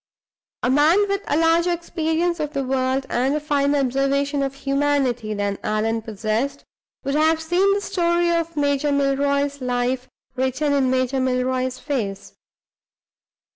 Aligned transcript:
A 0.63 0.71
man 0.71 1.07
with 1.09 1.21
a 1.27 1.37
larger 1.37 1.71
experience 1.71 2.39
of 2.39 2.53
the 2.53 2.63
world 2.63 3.05
and 3.07 3.35
a 3.35 3.39
finer 3.39 3.77
observation 3.77 4.41
of 4.41 4.55
humanity 4.55 5.35
than 5.35 5.59
Allan 5.63 6.01
possessed 6.01 6.63
would 7.03 7.13
have 7.13 7.39
seen 7.39 7.71
the 7.75 7.81
story 7.81 8.31
of 8.31 8.57
Major 8.57 8.91
Milroy's 8.91 9.61
life 9.61 10.09
written 10.35 10.73
in 10.73 10.89
Major 10.89 11.19
Milroy's 11.19 11.77
face. 11.77 12.33